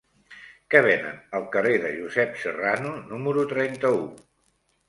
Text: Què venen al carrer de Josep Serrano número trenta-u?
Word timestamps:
Què 0.73 0.79
venen 0.85 1.19
al 1.39 1.45
carrer 1.57 1.75
de 1.85 1.91
Josep 1.97 2.41
Serrano 2.45 2.95
número 3.13 3.47
trenta-u? 3.55 4.05